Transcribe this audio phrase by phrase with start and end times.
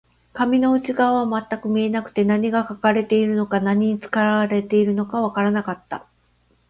[0.33, 6.07] 紙の内側は全く見えなくて、何が書かれているのか、何に使われていたのかわからなかった